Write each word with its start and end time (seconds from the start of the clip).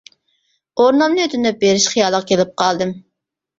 ئورنۇمنى 0.83 1.27
ئۆتۈنۈپ 1.27 1.61
بېرىش 1.65 1.87
خىيالىغا 1.95 2.29
كېلىپ 2.35 2.59
قالدىم. 2.65 2.99